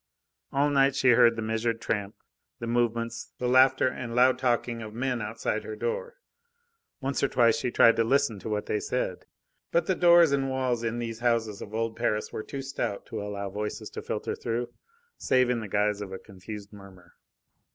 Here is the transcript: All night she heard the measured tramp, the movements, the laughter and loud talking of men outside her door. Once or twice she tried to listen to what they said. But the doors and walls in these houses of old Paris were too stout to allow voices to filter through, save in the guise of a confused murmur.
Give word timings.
All 0.51 0.71
night 0.71 0.95
she 0.95 1.09
heard 1.09 1.35
the 1.35 1.43
measured 1.43 1.79
tramp, 1.79 2.15
the 2.57 2.65
movements, 2.65 3.33
the 3.37 3.47
laughter 3.47 3.87
and 3.87 4.15
loud 4.15 4.39
talking 4.39 4.81
of 4.81 4.95
men 4.95 5.21
outside 5.21 5.63
her 5.63 5.75
door. 5.75 6.15
Once 7.01 7.21
or 7.21 7.27
twice 7.27 7.55
she 7.57 7.69
tried 7.69 7.97
to 7.97 8.03
listen 8.03 8.39
to 8.39 8.49
what 8.49 8.65
they 8.65 8.79
said. 8.79 9.27
But 9.71 9.85
the 9.85 9.93
doors 9.93 10.31
and 10.31 10.49
walls 10.49 10.83
in 10.83 10.97
these 10.97 11.19
houses 11.19 11.61
of 11.61 11.75
old 11.75 11.95
Paris 11.95 12.33
were 12.33 12.41
too 12.41 12.63
stout 12.63 13.05
to 13.05 13.21
allow 13.21 13.51
voices 13.51 13.91
to 13.91 14.01
filter 14.01 14.35
through, 14.35 14.69
save 15.19 15.51
in 15.51 15.59
the 15.59 15.67
guise 15.67 16.01
of 16.01 16.11
a 16.11 16.17
confused 16.17 16.73
murmur. 16.73 17.13